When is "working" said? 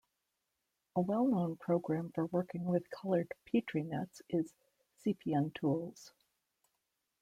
2.25-2.65